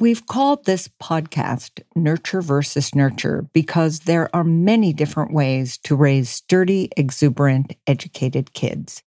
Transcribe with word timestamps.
We've 0.00 0.24
called 0.24 0.64
this 0.64 0.88
podcast 0.88 1.82
Nurture 1.94 2.40
versus 2.40 2.94
Nurture 2.94 3.46
because 3.52 4.00
there 4.00 4.34
are 4.34 4.42
many 4.42 4.94
different 4.94 5.30
ways 5.30 5.76
to 5.84 5.94
raise 5.94 6.30
sturdy, 6.30 6.88
exuberant, 6.96 7.76
educated 7.86 8.54
kids. 8.54 9.02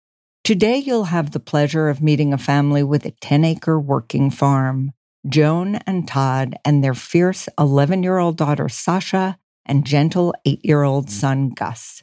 Today, 0.44 0.76
you'll 0.76 1.04
have 1.04 1.30
the 1.30 1.40
pleasure 1.40 1.88
of 1.88 2.02
meeting 2.02 2.34
a 2.34 2.38
family 2.38 2.82
with 2.82 3.06
a 3.06 3.10
10 3.10 3.42
acre 3.42 3.80
working 3.80 4.28
farm. 4.28 4.92
Joan 5.26 5.76
and 5.86 6.06
Todd 6.06 6.56
and 6.62 6.84
their 6.84 6.92
fierce 6.92 7.48
11 7.58 8.02
year 8.02 8.18
old 8.18 8.36
daughter, 8.36 8.68
Sasha, 8.68 9.38
and 9.64 9.86
gentle 9.86 10.34
eight 10.44 10.62
year 10.62 10.82
old 10.82 11.08
son, 11.08 11.50
Gus. 11.50 12.02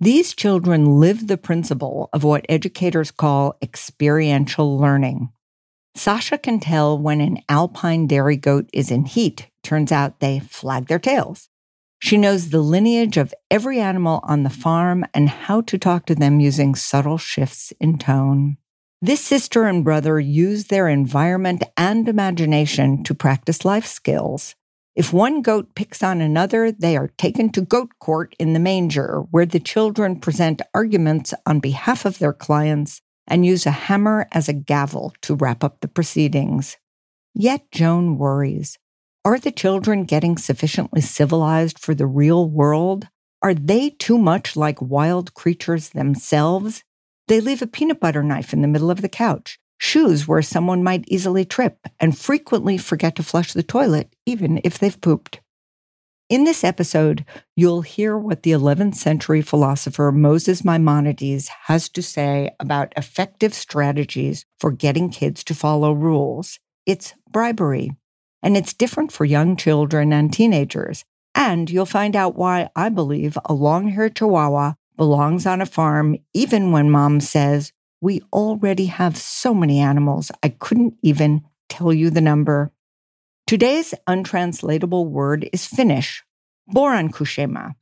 These 0.00 0.34
children 0.34 0.98
live 0.98 1.28
the 1.28 1.38
principle 1.38 2.10
of 2.12 2.24
what 2.24 2.46
educators 2.48 3.12
call 3.12 3.56
experiential 3.62 4.76
learning. 4.76 5.28
Sasha 5.98 6.38
can 6.38 6.60
tell 6.60 6.96
when 6.96 7.20
an 7.20 7.42
alpine 7.48 8.06
dairy 8.06 8.36
goat 8.36 8.70
is 8.72 8.92
in 8.92 9.04
heat. 9.04 9.48
Turns 9.64 9.90
out 9.90 10.20
they 10.20 10.38
flag 10.38 10.86
their 10.86 11.00
tails. 11.00 11.48
She 11.98 12.16
knows 12.16 12.50
the 12.50 12.60
lineage 12.60 13.16
of 13.16 13.34
every 13.50 13.80
animal 13.80 14.20
on 14.22 14.44
the 14.44 14.50
farm 14.50 15.04
and 15.12 15.28
how 15.28 15.62
to 15.62 15.76
talk 15.76 16.06
to 16.06 16.14
them 16.14 16.38
using 16.38 16.76
subtle 16.76 17.18
shifts 17.18 17.72
in 17.80 17.98
tone. 17.98 18.58
This 19.02 19.20
sister 19.20 19.66
and 19.66 19.82
brother 19.82 20.20
use 20.20 20.66
their 20.66 20.86
environment 20.86 21.64
and 21.76 22.08
imagination 22.08 23.02
to 23.02 23.12
practice 23.12 23.64
life 23.64 23.86
skills. 23.86 24.54
If 24.94 25.12
one 25.12 25.42
goat 25.42 25.74
picks 25.74 26.04
on 26.04 26.20
another, 26.20 26.70
they 26.70 26.96
are 26.96 27.10
taken 27.18 27.50
to 27.50 27.60
goat 27.60 27.90
court 27.98 28.36
in 28.38 28.52
the 28.52 28.60
manger, 28.60 29.24
where 29.32 29.46
the 29.46 29.60
children 29.60 30.20
present 30.20 30.62
arguments 30.72 31.34
on 31.44 31.58
behalf 31.58 32.04
of 32.04 32.20
their 32.20 32.32
clients 32.32 33.02
and 33.28 33.46
use 33.46 33.66
a 33.66 33.70
hammer 33.70 34.26
as 34.32 34.48
a 34.48 34.52
gavel 34.52 35.14
to 35.22 35.36
wrap 35.36 35.62
up 35.62 35.80
the 35.80 35.88
proceedings. 35.88 36.76
Yet 37.34 37.70
Joan 37.70 38.18
worries. 38.18 38.78
Are 39.24 39.38
the 39.38 39.52
children 39.52 40.04
getting 40.04 40.36
sufficiently 40.36 41.00
civilized 41.00 41.78
for 41.78 41.94
the 41.94 42.06
real 42.06 42.48
world? 42.48 43.06
Are 43.42 43.54
they 43.54 43.90
too 43.90 44.18
much 44.18 44.56
like 44.56 44.82
wild 44.82 45.34
creatures 45.34 45.90
themselves? 45.90 46.82
They 47.28 47.40
leave 47.40 47.62
a 47.62 47.66
peanut 47.66 48.00
butter 48.00 48.22
knife 48.22 48.52
in 48.52 48.62
the 48.62 48.68
middle 48.68 48.90
of 48.90 49.02
the 49.02 49.08
couch, 49.08 49.58
shoes 49.78 50.26
where 50.26 50.42
someone 50.42 50.82
might 50.82 51.04
easily 51.08 51.44
trip, 51.44 51.86
and 52.00 52.18
frequently 52.18 52.78
forget 52.78 53.14
to 53.16 53.22
flush 53.22 53.52
the 53.52 53.62
toilet, 53.62 54.14
even 54.24 54.60
if 54.64 54.78
they've 54.78 55.00
pooped. 55.00 55.40
In 56.28 56.44
this 56.44 56.62
episode, 56.62 57.24
you'll 57.56 57.80
hear 57.80 58.18
what 58.18 58.42
the 58.42 58.50
11th 58.50 58.96
century 58.96 59.40
philosopher 59.40 60.12
Moses 60.12 60.62
Maimonides 60.62 61.48
has 61.62 61.88
to 61.88 62.02
say 62.02 62.50
about 62.60 62.92
effective 62.98 63.54
strategies 63.54 64.44
for 64.60 64.70
getting 64.70 65.08
kids 65.08 65.42
to 65.44 65.54
follow 65.54 65.94
rules. 65.94 66.58
It's 66.84 67.14
bribery, 67.30 67.92
and 68.42 68.58
it's 68.58 68.74
different 68.74 69.10
for 69.10 69.24
young 69.24 69.56
children 69.56 70.12
and 70.12 70.30
teenagers. 70.30 71.02
And 71.34 71.70
you'll 71.70 71.86
find 71.86 72.14
out 72.14 72.36
why 72.36 72.68
I 72.76 72.90
believe 72.90 73.38
a 73.46 73.54
long 73.54 73.88
haired 73.88 74.14
chihuahua 74.14 74.74
belongs 74.98 75.46
on 75.46 75.62
a 75.62 75.66
farm, 75.66 76.18
even 76.34 76.72
when 76.72 76.90
mom 76.90 77.20
says, 77.20 77.72
We 78.02 78.20
already 78.34 78.86
have 78.86 79.16
so 79.16 79.54
many 79.54 79.78
animals, 79.80 80.30
I 80.42 80.50
couldn't 80.50 80.98
even 81.00 81.46
tell 81.70 81.94
you 81.94 82.10
the 82.10 82.20
number. 82.20 82.70
Today's 83.48 83.94
untranslatable 84.06 85.06
word 85.06 85.48
is 85.54 85.64
Finnish, 85.64 86.22
Poronkusema, 86.70 87.76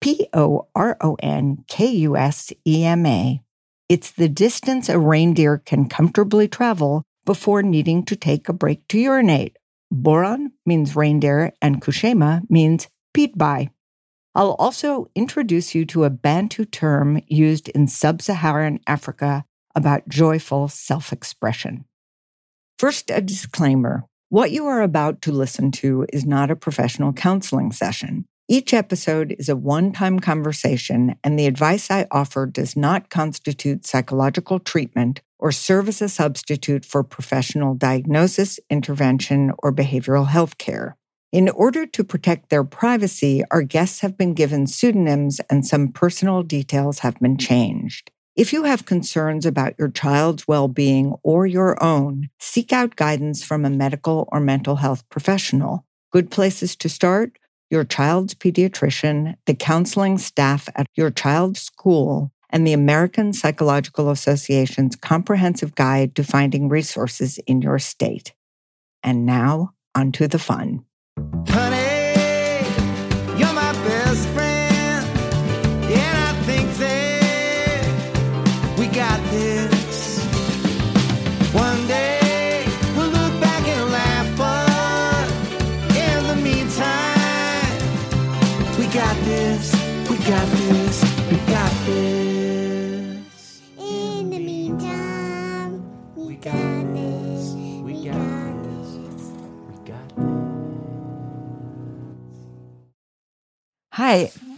P 0.00 0.28
O 0.32 0.68
R 0.72 0.96
O 1.00 1.16
N 1.20 1.64
K 1.66 1.86
U 2.06 2.16
S 2.16 2.52
E 2.64 2.84
M 2.84 3.04
A. 3.04 3.42
It's 3.88 4.12
the 4.12 4.28
distance 4.28 4.88
a 4.88 5.00
reindeer 5.00 5.58
can 5.58 5.88
comfortably 5.88 6.46
travel 6.46 7.02
before 7.24 7.60
needing 7.60 8.04
to 8.04 8.14
take 8.14 8.48
a 8.48 8.52
break 8.52 8.86
to 8.86 9.00
urinate. 9.00 9.56
Poron 9.92 10.52
means 10.64 10.94
reindeer 10.94 11.54
and 11.60 11.82
kusema 11.82 12.42
means 12.48 12.86
peed 13.12 13.36
by. 13.36 13.70
I'll 14.36 14.54
also 14.60 15.10
introduce 15.16 15.74
you 15.74 15.86
to 15.86 16.04
a 16.04 16.10
Bantu 16.10 16.66
term 16.66 17.20
used 17.26 17.68
in 17.70 17.88
sub 17.88 18.22
Saharan 18.22 18.78
Africa 18.86 19.44
about 19.74 20.08
joyful 20.08 20.68
self 20.68 21.12
expression. 21.12 21.84
First, 22.78 23.10
a 23.10 23.20
disclaimer 23.20 24.04
what 24.30 24.52
you 24.52 24.66
are 24.66 24.80
about 24.80 25.20
to 25.22 25.32
listen 25.32 25.72
to 25.72 26.06
is 26.12 26.24
not 26.24 26.52
a 26.52 26.56
professional 26.56 27.12
counseling 27.12 27.72
session. 27.72 28.24
Each 28.48 28.72
episode 28.72 29.34
is 29.40 29.48
a 29.48 29.56
one 29.56 29.92
time 29.92 30.20
conversation, 30.20 31.16
and 31.24 31.36
the 31.36 31.46
advice 31.46 31.90
I 31.90 32.06
offer 32.12 32.46
does 32.46 32.76
not 32.76 33.10
constitute 33.10 33.84
psychological 33.84 34.60
treatment 34.60 35.20
or 35.40 35.50
serve 35.50 35.88
as 35.88 36.00
a 36.00 36.08
substitute 36.08 36.84
for 36.84 37.02
professional 37.02 37.74
diagnosis, 37.74 38.60
intervention, 38.70 39.50
or 39.58 39.72
behavioral 39.72 40.28
health 40.28 40.58
care. 40.58 40.96
In 41.32 41.48
order 41.48 41.84
to 41.86 42.04
protect 42.04 42.50
their 42.50 42.64
privacy, 42.64 43.42
our 43.50 43.62
guests 43.62 44.00
have 44.00 44.16
been 44.16 44.34
given 44.34 44.68
pseudonyms 44.68 45.40
and 45.50 45.66
some 45.66 45.88
personal 45.88 46.44
details 46.44 47.00
have 47.00 47.18
been 47.18 47.36
changed. 47.36 48.12
If 48.36 48.52
you 48.52 48.62
have 48.62 48.86
concerns 48.86 49.44
about 49.44 49.74
your 49.78 49.90
child's 49.90 50.46
well 50.46 50.68
being 50.68 51.14
or 51.22 51.46
your 51.46 51.82
own, 51.82 52.30
seek 52.38 52.72
out 52.72 52.96
guidance 52.96 53.42
from 53.42 53.64
a 53.64 53.70
medical 53.70 54.28
or 54.30 54.40
mental 54.40 54.76
health 54.76 55.08
professional. 55.08 55.84
Good 56.12 56.30
places 56.30 56.76
to 56.76 56.88
start 56.88 57.38
your 57.70 57.84
child's 57.84 58.34
pediatrician, 58.34 59.36
the 59.46 59.54
counseling 59.54 60.18
staff 60.18 60.68
at 60.74 60.86
your 60.94 61.10
child's 61.10 61.60
school, 61.60 62.32
and 62.50 62.66
the 62.66 62.72
American 62.72 63.32
Psychological 63.32 64.10
Association's 64.10 64.96
comprehensive 64.96 65.74
guide 65.74 66.14
to 66.16 66.24
finding 66.24 66.68
resources 66.68 67.38
in 67.46 67.62
your 67.62 67.78
state. 67.78 68.32
And 69.02 69.24
now, 69.24 69.72
onto 69.94 70.26
the 70.26 70.38
fun. 70.38 70.84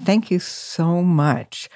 Thank 0.05 0.31
you 0.31 0.39
so 0.39 1.03
much, 1.03 1.69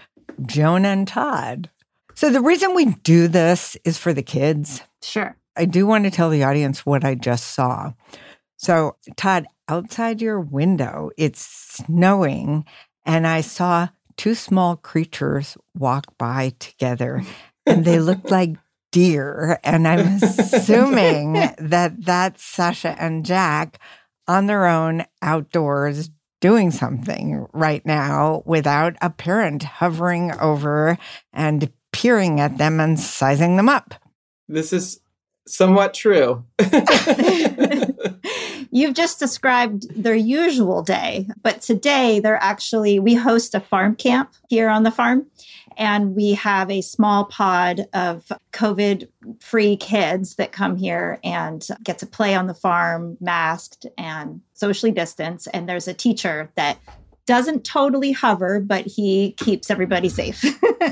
Joan 0.45 0.85
and 0.85 1.07
Todd. 1.07 1.71
So, 2.15 2.31
the 2.31 2.41
reason 2.41 2.75
we 2.75 2.87
do 2.87 3.29
this 3.29 3.77
is 3.85 3.99
for 3.99 4.13
the 4.13 4.23
kids. 4.23 4.83
Sure. 5.03 5.37
I 5.57 5.65
do 5.65 5.87
want 5.87 6.05
to 6.05 6.11
tell 6.11 6.31
the 6.31 6.45
audience 6.45 6.85
what 6.85 7.05
I 7.05 7.15
just 7.15 7.55
saw. 7.55 7.93
So, 8.57 8.97
Todd, 9.17 9.47
outside 9.69 10.21
your 10.21 10.41
window, 10.41 11.11
it's 11.17 11.41
snowing, 11.41 12.65
and 13.05 13.27
I 13.27 13.43
saw 13.43 13.89
two 14.17 14.35
small 14.35 14.77
creatures 14.77 15.57
walk 15.75 16.17
by 16.19 16.53
together, 16.59 17.23
and 17.67 17.85
they 17.85 18.01
looked 18.01 18.31
like 18.31 18.57
deer. 18.93 19.61
And 19.63 19.87
I'm 19.87 20.23
assuming 20.23 21.35
that 21.59 22.05
that's 22.05 22.43
Sasha 22.43 22.97
and 22.99 23.27
Jack 23.27 23.79
on 24.27 24.47
their 24.47 24.67
own 24.67 25.05
outdoors 25.23 26.11
doing 26.47 26.71
something 26.71 27.45
right 27.53 27.85
now 27.85 28.41
without 28.47 28.95
a 29.03 29.11
parent 29.11 29.65
hovering 29.65 30.31
over 30.41 30.97
and 31.33 31.73
peering 31.91 32.39
at 32.39 32.57
them 32.57 32.79
and 32.79 33.01
sizing 33.01 33.57
them 33.57 33.69
up. 33.69 33.95
This 34.47 34.73
is 34.73 35.01
somewhat 35.49 35.93
true. 35.93 36.45
You've 38.71 38.95
just 38.95 39.19
described 39.19 39.93
their 40.01 40.15
usual 40.15 40.85
day, 40.85 41.27
but 41.43 41.63
today 41.63 42.21
they're 42.21 42.41
actually, 42.41 43.01
we 43.01 43.15
host 43.15 43.57
a 43.57 43.61
farm 43.61 43.97
camp 43.97 44.33
here 44.49 44.69
on 44.69 44.85
the 44.85 44.93
farm. 44.93 45.27
And 45.77 46.15
we 46.15 46.33
have 46.33 46.71
a 46.71 46.81
small 46.81 47.27
pod 47.27 47.87
of 47.93 48.31
COVID 48.53 49.09
free 49.41 49.77
kids 49.77 50.37
that 50.37 50.53
come 50.53 50.77
here 50.77 51.19
and 51.23 51.67
get 51.83 51.99
to 51.99 52.07
play 52.07 52.35
on 52.35 52.47
the 52.47 52.55
farm, 52.55 53.17
masked 53.21 53.87
and 53.99 54.41
socially 54.55 54.93
distanced. 54.93 55.49
And 55.53 55.69
there's 55.69 55.89
a 55.89 55.95
teacher 55.95 56.51
that 56.55 56.79
doesn't 57.27 57.65
totally 57.65 58.13
hover, 58.13 58.61
but 58.61 58.87
he 58.87 59.33
keeps 59.33 59.71
everybody 59.71 60.09
safe. 60.09 60.45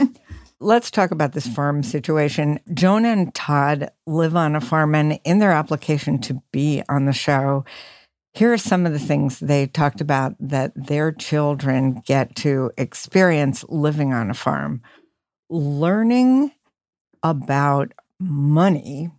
Let's 0.61 0.91
talk 0.91 1.11
about 1.11 1.33
this 1.33 1.47
farm 1.47 1.83
situation. 1.83 2.59
Joan 2.73 3.05
and 3.05 3.35
Todd 3.35 3.91
live 4.07 4.37
on 4.37 4.57
a 4.57 4.61
farm, 4.61 4.95
and 4.95 5.19
in 5.25 5.39
their 5.39 5.53
application 5.53 6.19
to 6.23 6.43
be 6.53 6.83
on 6.89 7.05
the 7.05 7.13
show, 7.13 7.65
here 8.35 8.53
are 8.53 8.59
some 8.59 8.85
of 8.85 8.93
the 8.93 8.99
things 8.99 9.39
they 9.39 9.69
talked 9.69 10.01
about 10.01 10.35
that 10.41 10.73
their 10.75 11.13
children 11.13 12.03
get 12.05 12.35
to 12.37 12.73
experience 12.77 13.65
living 13.69 14.13
on 14.13 14.29
a 14.29 14.35
farm. 14.35 14.83
Learning 15.49 16.51
about 17.23 17.93
money 18.19 19.11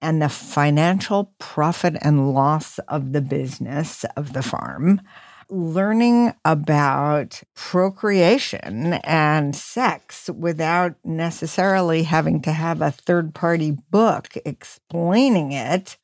and 0.00 0.22
the 0.22 0.28
financial 0.28 1.32
profit 1.38 1.96
and 2.02 2.32
loss 2.32 2.78
of 2.80 3.12
the 3.12 3.20
business 3.20 4.04
of 4.16 4.32
the 4.32 4.42
farm, 4.42 5.00
learning 5.48 6.32
about 6.44 7.42
procreation 7.54 8.94
and 9.04 9.56
sex 9.56 10.30
without 10.30 10.94
necessarily 11.04 12.04
having 12.04 12.40
to 12.42 12.52
have 12.52 12.80
a 12.80 12.92
third 12.92 13.34
party 13.34 13.72
book 13.90 14.34
explaining 14.44 15.50
it, 15.50 15.96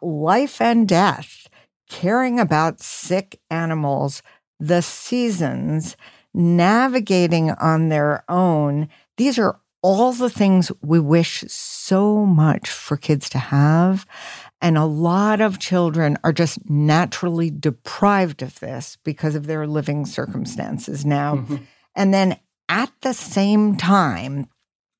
life 0.00 0.60
and 0.60 0.88
death, 0.88 1.47
caring 1.88 2.38
about 2.38 2.80
sick 2.80 3.40
animals, 3.50 4.22
the 4.60 4.82
seasons, 4.82 5.96
navigating 6.34 7.50
on 7.52 7.88
their 7.88 8.24
own. 8.28 8.88
These 9.16 9.38
are 9.38 9.58
all 9.82 10.12
the 10.12 10.30
things 10.30 10.72
we 10.82 10.98
wish 10.98 11.44
so 11.48 12.26
much 12.26 12.68
for 12.68 12.96
kids 12.96 13.28
to 13.30 13.38
have. 13.38 14.06
And 14.60 14.76
a 14.76 14.84
lot 14.84 15.40
of 15.40 15.60
children 15.60 16.18
are 16.24 16.32
just 16.32 16.68
naturally 16.68 17.50
deprived 17.50 18.42
of 18.42 18.58
this 18.58 18.98
because 19.04 19.34
of 19.36 19.46
their 19.46 19.66
living 19.66 20.04
circumstances 20.04 21.06
now. 21.06 21.36
Mm-hmm. 21.36 21.56
And 21.94 22.12
then 22.12 22.38
at 22.68 22.92
the 23.02 23.14
same 23.14 23.76
time, 23.76 24.48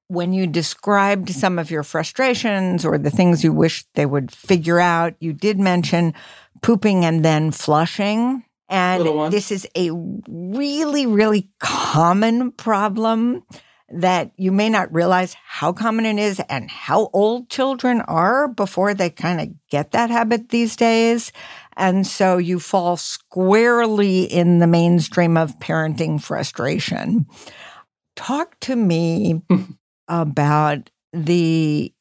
when 0.08 0.32
you 0.32 0.46
described 0.46 1.30
some 1.30 1.58
of 1.58 1.70
your 1.70 1.82
frustrations 1.82 2.84
or 2.84 2.98
the 2.98 3.10
things 3.10 3.44
you 3.44 3.52
wish 3.52 3.84
they 3.94 4.06
would 4.06 4.32
figure 4.32 4.80
out, 4.80 5.14
you 5.20 5.32
did 5.32 5.58
mention 5.58 6.14
pooping 6.62 7.04
and 7.04 7.24
then 7.24 7.52
flushing. 7.52 8.44
And 8.70 9.32
this 9.32 9.50
is 9.50 9.66
a 9.76 9.90
really, 9.92 11.06
really 11.06 11.48
common 11.58 12.52
problem 12.52 13.44
that 13.90 14.32
you 14.36 14.52
may 14.52 14.68
not 14.68 14.92
realize 14.92 15.34
how 15.46 15.72
common 15.72 16.04
it 16.04 16.18
is 16.18 16.40
and 16.50 16.70
how 16.70 17.08
old 17.14 17.48
children 17.48 18.02
are 18.02 18.48
before 18.48 18.92
they 18.92 19.08
kind 19.08 19.40
of 19.40 19.48
get 19.70 19.92
that 19.92 20.10
habit 20.10 20.50
these 20.50 20.76
days. 20.76 21.32
And 21.76 22.06
so 22.06 22.36
you 22.36 22.60
fall 22.60 22.98
squarely 22.98 24.24
in 24.24 24.58
the 24.58 24.66
mainstream 24.66 25.38
of 25.38 25.58
parenting 25.58 26.20
frustration. 26.20 27.26
Talk 28.16 28.58
to 28.60 28.76
me 28.76 29.40
about 30.08 30.90
the 31.12 31.92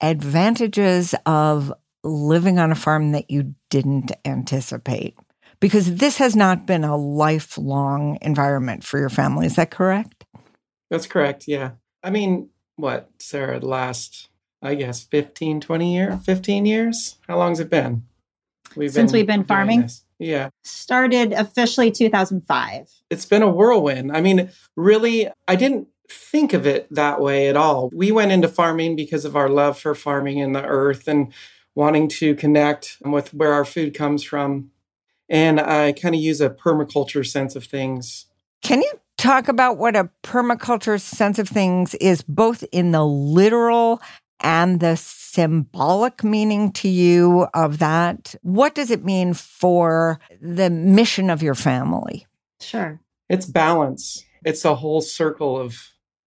advantages 0.00 1.14
of 1.24 1.72
living 2.04 2.58
on 2.58 2.70
a 2.70 2.76
farm 2.76 3.12
that 3.12 3.30
you 3.30 3.54
didn't 3.70 4.12
anticipate. 4.24 5.16
Because 5.58 5.96
this 5.96 6.18
has 6.18 6.36
not 6.36 6.66
been 6.66 6.84
a 6.84 6.96
lifelong 6.96 8.18
environment 8.20 8.84
for 8.84 8.98
your 8.98 9.08
family. 9.08 9.46
Is 9.46 9.56
that 9.56 9.70
correct? 9.70 10.24
That's 10.90 11.06
correct. 11.06 11.48
Yeah. 11.48 11.72
I 12.02 12.10
mean, 12.10 12.50
what, 12.76 13.10
Sarah, 13.18 13.58
the 13.58 13.66
last, 13.66 14.28
I 14.62 14.74
guess, 14.74 15.02
15, 15.04 15.60
20 15.60 15.94
years, 15.94 16.24
15 16.24 16.66
years? 16.66 17.16
How 17.26 17.38
long's 17.38 17.58
it 17.58 17.70
been? 17.70 18.04
We've 18.76 18.92
Since 18.92 19.12
been 19.12 19.18
we've 19.18 19.26
been 19.26 19.44
farming? 19.44 19.82
This. 19.82 20.04
Yeah. 20.18 20.50
Started 20.62 21.32
officially 21.32 21.90
2005. 21.90 22.90
It's 23.10 23.24
been 23.24 23.42
a 23.42 23.50
whirlwind. 23.50 24.12
I 24.12 24.20
mean, 24.20 24.50
really, 24.76 25.28
I 25.48 25.56
didn't 25.56 25.88
think 26.08 26.52
of 26.52 26.66
it 26.66 26.86
that 26.90 27.20
way 27.20 27.48
at 27.48 27.56
all. 27.56 27.90
We 27.92 28.12
went 28.12 28.32
into 28.32 28.48
farming 28.48 28.96
because 28.96 29.24
of 29.24 29.36
our 29.36 29.48
love 29.48 29.78
for 29.78 29.94
farming 29.94 30.40
and 30.40 30.54
the 30.54 30.64
earth 30.64 31.08
and 31.08 31.32
wanting 31.74 32.08
to 32.08 32.34
connect 32.34 32.96
with 33.04 33.34
where 33.34 33.52
our 33.52 33.64
food 33.64 33.94
comes 33.94 34.22
from. 34.22 34.70
And 35.28 35.60
I 35.60 35.92
kind 35.92 36.14
of 36.14 36.20
use 36.20 36.40
a 36.40 36.50
permaculture 36.50 37.26
sense 37.26 37.56
of 37.56 37.64
things. 37.64 38.26
Can 38.62 38.80
you 38.80 38.92
talk 39.18 39.48
about 39.48 39.76
what 39.78 39.96
a 39.96 40.10
permaculture 40.22 41.00
sense 41.00 41.38
of 41.38 41.48
things 41.48 41.94
is, 41.96 42.22
both 42.22 42.64
in 42.72 42.92
the 42.92 43.04
literal 43.04 44.00
and 44.40 44.80
the 44.80 44.96
symbolic 44.96 46.22
meaning 46.22 46.72
to 46.72 46.88
you 46.88 47.46
of 47.54 47.78
that? 47.78 48.34
What 48.42 48.74
does 48.74 48.90
it 48.90 49.04
mean 49.04 49.34
for 49.34 50.18
the 50.40 50.70
mission 50.70 51.30
of 51.30 51.42
your 51.42 51.54
family? 51.54 52.26
Sure. 52.60 53.00
It's 53.28 53.46
balance. 53.46 54.24
It's 54.44 54.64
a 54.64 54.76
whole 54.76 55.00
circle 55.00 55.58
of 55.58 55.76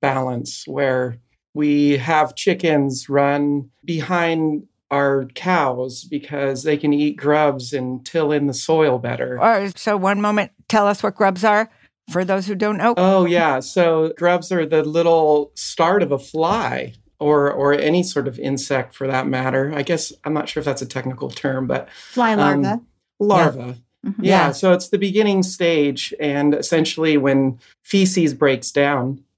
balance 0.02 0.64
where 0.68 1.18
we 1.54 1.98
have 1.98 2.36
chickens 2.36 3.10
run 3.10 3.70
behind 3.84 4.68
our 4.92 5.26
cows 5.36 6.04
because 6.04 6.64
they 6.64 6.78
can 6.78 6.94
eat 6.94 7.16
grubs 7.16 7.74
and 7.74 8.06
till 8.06 8.32
in 8.32 8.48
the 8.48 8.54
soil 8.54 8.98
better. 8.98 9.40
Oh 9.42 9.70
so, 9.76 9.98
one 9.98 10.22
moment, 10.22 10.52
tell 10.68 10.88
us 10.88 11.04
what 11.04 11.16
grubs 11.16 11.44
are 11.44 11.70
for 12.12 12.26
those 12.26 12.48
who 12.48 12.56
don't 12.56 12.78
know? 12.78 12.94
Oh, 12.98 13.26
yeah. 13.26 13.60
So 13.60 14.14
grubs 14.18 14.52
are 14.52 14.66
the 14.66 14.84
little 14.84 15.52
start 15.56 16.02
of 16.04 16.12
a 16.12 16.20
fly 16.20 16.94
or 17.20 17.52
or 17.52 17.74
any 17.74 18.02
sort 18.02 18.28
of 18.28 18.40
insect 18.40 18.96
for 18.96 19.08
that 19.08 19.28
matter. 19.28 19.72
I 19.76 19.84
guess 19.84 20.12
I'm 20.24 20.34
not 20.34 20.50
sure 20.50 20.62
if 20.62 20.66
that's 20.66 20.82
a 20.82 20.88
technical 20.88 21.30
term, 21.30 21.68
but 21.68 21.90
fly 21.92 22.36
larva. 22.36 22.74
Um, 22.74 22.88
larva. 23.20 23.66
Yeah. 24.04 24.10
Mm-hmm. 24.10 24.24
yeah. 24.24 24.52
So 24.54 24.72
it's 24.72 24.90
the 24.90 24.98
beginning 24.98 25.44
stage. 25.44 26.14
And 26.20 26.54
essentially, 26.54 27.18
when 27.18 27.60
feces 27.84 28.34
breaks 28.34 28.72
down, 28.72 29.16
there's 29.16 29.29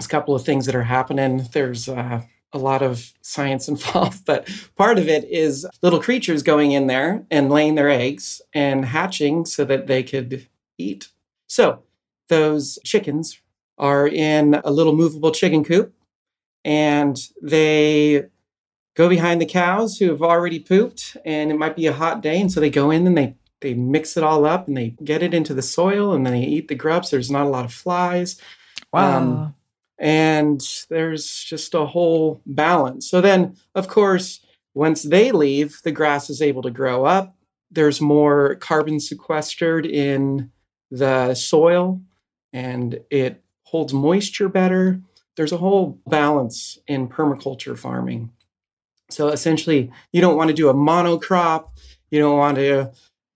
a 0.00 0.08
couple 0.08 0.34
of 0.34 0.44
things 0.44 0.66
that 0.66 0.74
are 0.74 0.84
happening. 0.84 1.46
There's 1.52 1.88
uh, 1.88 2.22
a 2.52 2.58
lot 2.58 2.82
of 2.82 3.12
science 3.20 3.68
involved, 3.68 4.24
but 4.24 4.48
part 4.76 4.98
of 4.98 5.08
it 5.08 5.24
is 5.24 5.66
little 5.82 6.00
creatures 6.00 6.42
going 6.42 6.72
in 6.72 6.86
there 6.86 7.26
and 7.30 7.50
laying 7.50 7.74
their 7.74 7.90
eggs 7.90 8.40
and 8.52 8.84
hatching 8.84 9.44
so 9.44 9.64
that 9.64 9.86
they 9.86 10.02
could 10.02 10.46
eat. 10.78 11.08
So 11.46 11.82
those 12.28 12.78
chickens 12.84 13.40
are 13.78 14.06
in 14.06 14.60
a 14.64 14.70
little 14.70 14.94
movable 14.94 15.30
chicken 15.30 15.64
coop 15.64 15.94
and 16.64 17.16
they 17.40 18.26
go 18.94 19.08
behind 19.08 19.40
the 19.40 19.46
cows 19.46 19.98
who 19.98 20.08
have 20.08 20.22
already 20.22 20.58
pooped 20.58 21.16
and 21.24 21.50
it 21.50 21.58
might 21.58 21.76
be 21.76 21.86
a 21.86 21.92
hot 21.92 22.20
day 22.20 22.40
and 22.40 22.50
so 22.50 22.60
they 22.60 22.70
go 22.70 22.90
in 22.90 23.06
and 23.06 23.16
they 23.16 23.34
they 23.60 23.74
mix 23.74 24.16
it 24.16 24.22
all 24.22 24.44
up 24.44 24.68
and 24.68 24.76
they 24.76 24.90
get 25.02 25.22
it 25.22 25.34
into 25.34 25.54
the 25.54 25.62
soil 25.62 26.12
and 26.12 26.26
then 26.26 26.32
they 26.32 26.42
eat 26.42 26.68
the 26.68 26.74
grubs 26.74 27.10
there's 27.10 27.30
not 27.30 27.46
a 27.46 27.48
lot 27.48 27.64
of 27.64 27.72
flies 27.72 28.40
wow 28.92 29.18
um, 29.18 29.54
and 29.98 30.60
there's 30.90 31.42
just 31.44 31.74
a 31.74 31.86
whole 31.86 32.40
balance 32.46 33.10
so 33.10 33.20
then 33.20 33.56
of 33.74 33.88
course 33.88 34.40
once 34.74 35.02
they 35.02 35.32
leave 35.32 35.80
the 35.82 35.92
grass 35.92 36.30
is 36.30 36.40
able 36.40 36.62
to 36.62 36.70
grow 36.70 37.04
up 37.04 37.34
there's 37.70 38.00
more 38.00 38.54
carbon 38.56 39.00
sequestered 39.00 39.86
in 39.86 40.50
the 40.90 41.34
soil 41.34 42.00
and 42.52 42.98
it 43.10 43.42
holds 43.64 43.92
moisture 43.92 44.48
better. 44.48 45.00
There's 45.36 45.52
a 45.52 45.58
whole 45.58 46.00
balance 46.06 46.78
in 46.86 47.08
permaculture 47.08 47.78
farming. 47.78 48.32
So 49.10 49.28
essentially, 49.28 49.90
you 50.12 50.20
don't 50.20 50.36
want 50.36 50.48
to 50.48 50.54
do 50.54 50.68
a 50.68 50.74
monocrop. 50.74 51.68
You 52.10 52.20
don't 52.20 52.38
want 52.38 52.56
to 52.56 52.92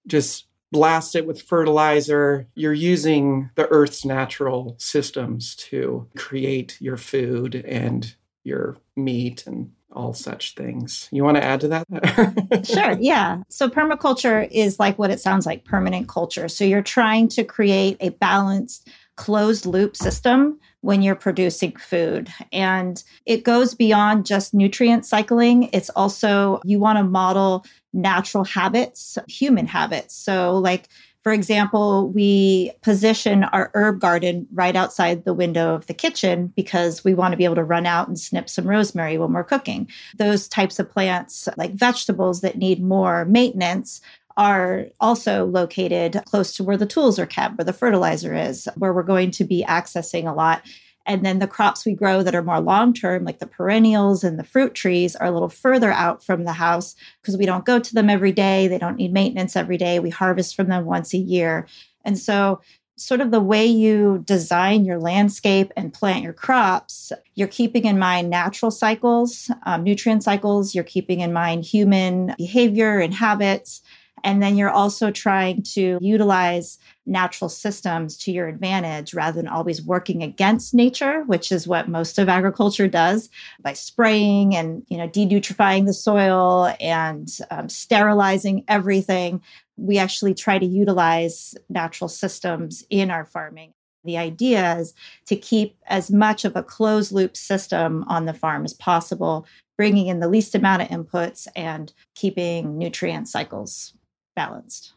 just 0.06 0.46
blast 0.72 1.14
it 1.14 1.26
with 1.26 1.40
fertilizer. 1.40 2.48
You're 2.54 2.72
using 2.72 3.50
the 3.54 3.68
earth's 3.68 4.04
natural 4.04 4.74
systems 4.78 5.54
to 5.56 6.08
create 6.16 6.76
your 6.80 6.96
food 6.96 7.54
and 7.54 8.12
your 8.42 8.78
meat 8.96 9.46
and 9.46 9.70
all 9.92 10.14
such 10.14 10.54
things. 10.54 11.08
You 11.12 11.22
want 11.22 11.36
to 11.36 11.44
add 11.44 11.60
to 11.60 11.68
that? 11.68 12.66
sure. 12.66 12.96
Yeah. 12.98 13.42
So 13.48 13.68
permaculture 13.68 14.48
is 14.50 14.80
like 14.80 14.98
what 14.98 15.10
it 15.10 15.20
sounds 15.20 15.46
like 15.46 15.64
permanent 15.64 16.08
culture. 16.08 16.48
So 16.48 16.64
you're 16.64 16.82
trying 16.82 17.28
to 17.28 17.44
create 17.44 17.98
a 18.00 18.08
balanced 18.08 18.88
closed 19.16 19.66
loop 19.66 19.96
system 19.96 20.58
when 20.82 21.02
you're 21.02 21.14
producing 21.16 21.74
food. 21.76 22.28
And 22.52 23.02
it 23.24 23.42
goes 23.42 23.74
beyond 23.74 24.26
just 24.26 24.52
nutrient 24.52 25.06
cycling. 25.06 25.70
It's 25.72 25.90
also, 25.90 26.60
you 26.64 26.78
want 26.78 26.98
to 26.98 27.04
model 27.04 27.64
natural 27.92 28.44
habits, 28.44 29.18
human 29.28 29.66
habits. 29.66 30.14
So, 30.14 30.58
like, 30.58 30.88
for 31.22 31.32
example, 31.32 32.10
we 32.10 32.72
position 32.82 33.44
our 33.44 33.70
herb 33.74 34.00
garden 34.00 34.48
right 34.52 34.74
outside 34.74 35.24
the 35.24 35.34
window 35.34 35.72
of 35.72 35.86
the 35.86 35.94
kitchen 35.94 36.52
because 36.56 37.04
we 37.04 37.14
want 37.14 37.30
to 37.30 37.36
be 37.36 37.44
able 37.44 37.54
to 37.54 37.62
run 37.62 37.86
out 37.86 38.08
and 38.08 38.18
snip 38.18 38.50
some 38.50 38.66
rosemary 38.66 39.18
when 39.18 39.32
we're 39.32 39.44
cooking. 39.44 39.88
Those 40.16 40.48
types 40.48 40.80
of 40.80 40.90
plants, 40.90 41.48
like 41.56 41.74
vegetables 41.74 42.40
that 42.40 42.58
need 42.58 42.82
more 42.82 43.24
maintenance, 43.24 44.00
are 44.36 44.86
also 45.00 45.46
located 45.46 46.22
close 46.26 46.54
to 46.54 46.64
where 46.64 46.76
the 46.76 46.86
tools 46.86 47.18
are 47.18 47.26
kept, 47.26 47.58
where 47.58 47.64
the 47.64 47.72
fertilizer 47.72 48.34
is, 48.34 48.68
where 48.76 48.92
we're 48.92 49.02
going 49.02 49.30
to 49.32 49.44
be 49.44 49.64
accessing 49.66 50.30
a 50.30 50.34
lot. 50.34 50.62
And 51.04 51.24
then 51.24 51.38
the 51.40 51.48
crops 51.48 51.84
we 51.84 51.94
grow 51.94 52.22
that 52.22 52.34
are 52.34 52.42
more 52.42 52.60
long 52.60 52.92
term, 52.92 53.24
like 53.24 53.40
the 53.40 53.46
perennials 53.46 54.22
and 54.22 54.38
the 54.38 54.44
fruit 54.44 54.74
trees, 54.74 55.16
are 55.16 55.26
a 55.26 55.32
little 55.32 55.48
further 55.48 55.90
out 55.90 56.24
from 56.24 56.44
the 56.44 56.52
house 56.52 56.94
because 57.20 57.36
we 57.36 57.46
don't 57.46 57.64
go 57.64 57.78
to 57.78 57.94
them 57.94 58.08
every 58.08 58.32
day. 58.32 58.68
They 58.68 58.78
don't 58.78 58.96
need 58.96 59.12
maintenance 59.12 59.56
every 59.56 59.76
day. 59.76 59.98
We 59.98 60.10
harvest 60.10 60.54
from 60.54 60.68
them 60.68 60.84
once 60.84 61.12
a 61.12 61.18
year. 61.18 61.66
And 62.04 62.18
so, 62.18 62.60
sort 62.96 63.20
of 63.20 63.30
the 63.30 63.40
way 63.40 63.66
you 63.66 64.22
design 64.26 64.84
your 64.84 65.00
landscape 65.00 65.72
and 65.76 65.92
plant 65.92 66.22
your 66.22 66.32
crops, 66.32 67.10
you're 67.34 67.48
keeping 67.48 67.84
in 67.84 67.98
mind 67.98 68.30
natural 68.30 68.70
cycles, 68.70 69.50
um, 69.64 69.82
nutrient 69.82 70.22
cycles, 70.22 70.74
you're 70.74 70.84
keeping 70.84 71.20
in 71.20 71.32
mind 71.32 71.64
human 71.64 72.34
behavior 72.38 73.00
and 73.00 73.14
habits 73.14 73.82
And 74.24 74.42
then 74.42 74.56
you're 74.56 74.70
also 74.70 75.10
trying 75.10 75.62
to 75.74 75.98
utilize 76.00 76.78
natural 77.06 77.48
systems 77.48 78.16
to 78.16 78.30
your 78.30 78.46
advantage 78.46 79.14
rather 79.14 79.40
than 79.40 79.48
always 79.48 79.82
working 79.82 80.22
against 80.22 80.74
nature, 80.74 81.24
which 81.24 81.50
is 81.50 81.66
what 81.66 81.88
most 81.88 82.18
of 82.18 82.28
agriculture 82.28 82.86
does 82.86 83.28
by 83.60 83.72
spraying 83.72 84.54
and, 84.54 84.84
you 84.88 84.96
know, 84.96 85.08
denutrifying 85.08 85.86
the 85.86 85.92
soil 85.92 86.72
and 86.80 87.28
um, 87.50 87.68
sterilizing 87.68 88.64
everything. 88.68 89.42
We 89.76 89.98
actually 89.98 90.34
try 90.34 90.58
to 90.58 90.66
utilize 90.66 91.54
natural 91.68 92.08
systems 92.08 92.84
in 92.90 93.10
our 93.10 93.24
farming. 93.24 93.72
The 94.04 94.18
idea 94.18 94.78
is 94.78 94.94
to 95.26 95.36
keep 95.36 95.76
as 95.86 96.10
much 96.10 96.44
of 96.44 96.56
a 96.56 96.62
closed 96.62 97.12
loop 97.12 97.36
system 97.36 98.04
on 98.08 98.26
the 98.26 98.34
farm 98.34 98.64
as 98.64 98.74
possible, 98.74 99.46
bringing 99.76 100.08
in 100.08 100.20
the 100.20 100.28
least 100.28 100.54
amount 100.54 100.82
of 100.82 100.88
inputs 100.88 101.46
and 101.54 101.92
keeping 102.14 102.78
nutrient 102.78 103.28
cycles 103.28 103.94
balanced. 104.34 104.94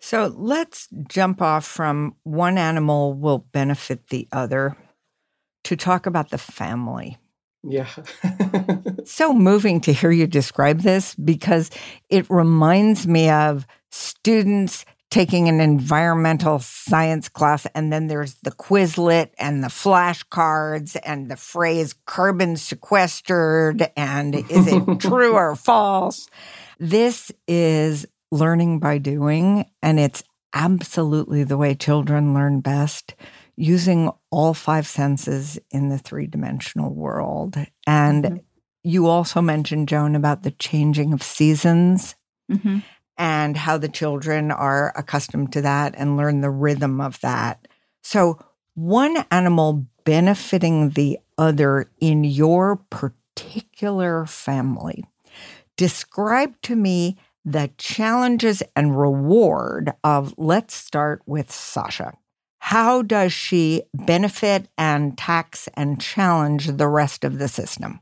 So 0.00 0.32
let's 0.36 0.88
jump 1.08 1.42
off 1.42 1.66
from 1.66 2.14
one 2.22 2.58
animal 2.58 3.14
will 3.14 3.38
benefit 3.38 4.08
the 4.08 4.28
other 4.32 4.76
to 5.64 5.76
talk 5.76 6.06
about 6.06 6.30
the 6.30 6.38
family. 6.38 7.18
Yeah. 7.64 7.88
so 9.04 9.34
moving 9.34 9.80
to 9.82 9.92
hear 9.92 10.10
you 10.10 10.26
describe 10.26 10.80
this 10.80 11.14
because 11.16 11.70
it 12.08 12.30
reminds 12.30 13.06
me 13.06 13.28
of 13.28 13.66
students 13.90 14.84
taking 15.10 15.48
an 15.48 15.60
environmental 15.60 16.58
science 16.58 17.28
class 17.28 17.66
and 17.74 17.92
then 17.92 18.08
there's 18.08 18.34
the 18.42 18.50
Quizlet 18.50 19.30
and 19.38 19.64
the 19.64 19.68
flashcards 19.68 20.96
and 21.02 21.30
the 21.30 21.36
phrase 21.36 21.94
carbon 22.04 22.56
sequestered 22.56 23.90
and 23.96 24.34
is 24.34 24.66
it 24.72 24.84
true 25.00 25.32
or 25.32 25.56
false? 25.56 26.28
This 26.78 27.32
is 27.48 28.06
learning 28.30 28.78
by 28.78 28.98
doing, 28.98 29.68
and 29.82 29.98
it's 29.98 30.22
absolutely 30.54 31.44
the 31.44 31.56
way 31.56 31.74
children 31.74 32.34
learn 32.34 32.60
best 32.60 33.14
using 33.56 34.10
all 34.30 34.54
five 34.54 34.86
senses 34.86 35.58
in 35.70 35.88
the 35.88 35.98
three 35.98 36.26
dimensional 36.26 36.94
world. 36.94 37.56
And 37.86 38.24
mm-hmm. 38.24 38.36
you 38.84 39.06
also 39.06 39.42
mentioned, 39.42 39.88
Joan, 39.88 40.14
about 40.14 40.42
the 40.42 40.52
changing 40.52 41.12
of 41.12 41.22
seasons. 41.22 42.14
Mm-hmm. 42.50 42.78
And 43.20 43.56
how 43.56 43.78
the 43.78 43.88
children 43.88 44.52
are 44.52 44.92
accustomed 44.94 45.52
to 45.54 45.62
that 45.62 45.96
and 45.98 46.16
learn 46.16 46.40
the 46.40 46.50
rhythm 46.50 47.00
of 47.00 47.18
that. 47.20 47.66
So, 48.00 48.38
one 48.74 49.24
animal 49.32 49.88
benefiting 50.04 50.90
the 50.90 51.18
other 51.36 51.90
in 52.00 52.22
your 52.22 52.76
particular 52.76 54.24
family. 54.24 55.04
Describe 55.76 56.54
to 56.62 56.76
me 56.76 57.18
the 57.52 57.70
challenges 57.78 58.62
and 58.76 58.98
reward 58.98 59.92
of 60.04 60.34
let's 60.36 60.74
start 60.74 61.22
with 61.26 61.50
Sasha. 61.50 62.12
How 62.58 63.02
does 63.02 63.32
she 63.32 63.82
benefit 63.94 64.68
and 64.76 65.16
tax 65.16 65.68
and 65.74 66.00
challenge 66.00 66.66
the 66.66 66.88
rest 66.88 67.24
of 67.24 67.38
the 67.38 67.48
system? 67.48 68.00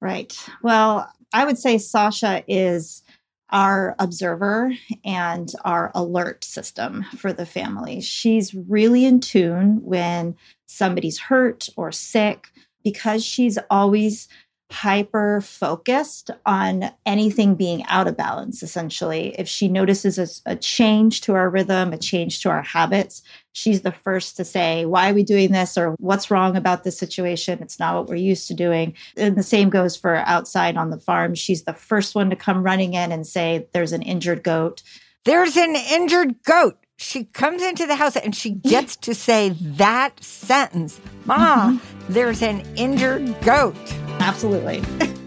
Right. 0.00 0.36
Well, 0.62 1.12
I 1.32 1.44
would 1.44 1.58
say 1.58 1.78
Sasha 1.78 2.42
is 2.48 3.02
our 3.50 3.94
observer 3.98 4.72
and 5.04 5.50
our 5.64 5.90
alert 5.94 6.44
system 6.44 7.04
for 7.16 7.32
the 7.32 7.46
family. 7.46 8.00
She's 8.00 8.54
really 8.54 9.04
in 9.04 9.20
tune 9.20 9.80
when 9.84 10.36
somebody's 10.66 11.18
hurt 11.18 11.68
or 11.76 11.92
sick 11.92 12.48
because 12.82 13.24
she's 13.24 13.58
always 13.70 14.28
hyper 14.70 15.40
focused 15.40 16.30
on 16.44 16.90
anything 17.06 17.54
being 17.54 17.84
out 17.86 18.06
of 18.06 18.16
balance 18.16 18.62
essentially. 18.62 19.34
If 19.38 19.48
she 19.48 19.66
notices 19.66 20.18
a, 20.18 20.52
a, 20.52 20.56
change 20.56 21.22
to 21.22 21.34
our 21.34 21.48
rhythm 21.48 21.94
a 21.94 21.98
change 21.98 22.42
to 22.42 22.50
our 22.50 22.62
habits 22.62 23.22
she's 23.52 23.80
the 23.80 23.92
first 23.92 24.36
to 24.36 24.44
say 24.44 24.84
why 24.84 25.10
are 25.10 25.14
we 25.14 25.24
doing 25.24 25.52
this? 25.52 25.76
or 25.78 25.94
what's 25.98 26.30
wrong 26.30 26.56
about 26.56 26.84
this 26.84 26.98
situation? 26.98 27.60
It's 27.62 27.80
not 27.80 27.94
what 27.94 28.08
we're 28.08 28.16
used 28.16 28.46
to 28.48 28.54
doing. 28.54 28.94
And 29.16 29.36
the 29.36 29.42
same 29.42 29.70
goes 29.70 29.96
for 29.96 30.16
outside 30.16 30.76
on 30.76 30.90
the 30.90 31.00
farm. 31.00 31.34
She's 31.34 31.64
the 31.64 31.72
first 31.72 32.14
one 32.14 32.30
to 32.30 32.36
come 32.36 32.62
running 32.62 32.94
in 32.94 33.10
and 33.10 33.26
say 33.26 33.66
there's 33.72 33.92
an 33.92 34.02
injured 34.02 34.42
goat. 34.42 34.82
There's 35.24 35.56
an 35.56 35.76
injured 35.76 36.42
goat. 36.44 36.78
She 36.96 37.24
comes 37.24 37.62
into 37.62 37.86
the 37.86 37.96
house 37.96 38.16
and 38.16 38.34
she 38.34 38.50
gets 38.50 38.96
to 38.96 39.14
say 39.14 39.50
that 39.60 40.22
sentence. 40.22 41.00
Mom 41.24 41.78
mm-hmm. 41.78 42.12
there's 42.12 42.42
an 42.42 42.66
injured 42.76 43.40
goat 43.42 43.76
Absolutely. 44.20 44.82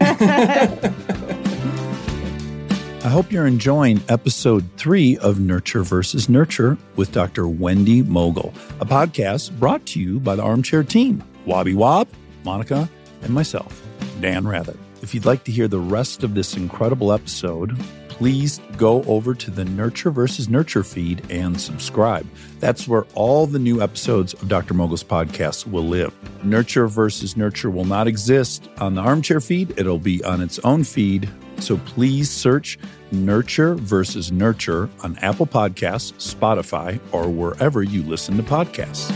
I 3.04 3.08
hope 3.08 3.32
you're 3.32 3.46
enjoying 3.48 4.00
episode 4.08 4.64
three 4.76 5.16
of 5.18 5.40
Nurture 5.40 5.82
versus 5.82 6.28
Nurture 6.28 6.78
with 6.94 7.10
Dr. 7.10 7.48
Wendy 7.48 8.02
Mogel, 8.02 8.54
a 8.80 8.86
podcast 8.86 9.58
brought 9.58 9.84
to 9.86 10.00
you 10.00 10.20
by 10.20 10.36
the 10.36 10.42
Armchair 10.42 10.84
Team, 10.84 11.22
Wobby 11.44 11.74
Wob, 11.74 12.08
Monica, 12.44 12.88
and 13.22 13.34
myself, 13.34 13.82
Dan 14.20 14.46
Rather. 14.46 14.76
If 15.02 15.14
you'd 15.14 15.24
like 15.24 15.42
to 15.44 15.52
hear 15.52 15.66
the 15.66 15.80
rest 15.80 16.22
of 16.22 16.34
this 16.34 16.56
incredible 16.56 17.12
episode, 17.12 17.76
please 18.12 18.60
go 18.76 19.02
over 19.04 19.34
to 19.34 19.50
the 19.50 19.64
Nurture 19.64 20.10
versus 20.10 20.48
Nurture 20.48 20.84
feed 20.84 21.24
and 21.30 21.58
subscribe. 21.58 22.26
That's 22.60 22.86
where 22.86 23.04
all 23.14 23.46
the 23.46 23.58
new 23.58 23.80
episodes 23.80 24.34
of 24.34 24.48
Dr. 24.48 24.74
Mogel's 24.74 25.02
podcast 25.02 25.66
will 25.66 25.84
live. 25.84 26.12
Nurture 26.44 26.88
versus 26.88 27.36
Nurture 27.36 27.70
will 27.70 27.86
not 27.86 28.06
exist 28.06 28.68
on 28.78 28.94
the 28.94 29.00
Armchair 29.00 29.40
feed, 29.40 29.74
it'll 29.78 29.98
be 29.98 30.22
on 30.24 30.42
its 30.42 30.58
own 30.60 30.84
feed. 30.84 31.28
So 31.58 31.78
please 31.78 32.30
search 32.30 32.78
Nurture 33.12 33.74
versus 33.76 34.30
Nurture 34.30 34.90
on 35.02 35.16
Apple 35.18 35.46
Podcasts, 35.46 36.12
Spotify, 36.34 37.00
or 37.12 37.30
wherever 37.30 37.82
you 37.82 38.02
listen 38.02 38.36
to 38.36 38.42
podcasts. 38.42 39.10